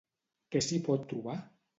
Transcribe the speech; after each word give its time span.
Què 0.55 0.61
s'hi 0.67 0.79
pot 0.87 1.05
trobar? 1.11 1.37